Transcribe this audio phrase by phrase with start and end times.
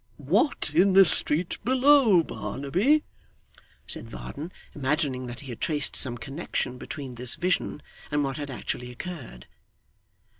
[0.17, 3.03] 'What in the street below, Barnaby?'
[3.85, 8.89] said Varden, imagining that he traced some connection between this vision and what had actually
[8.89, 9.45] occurred.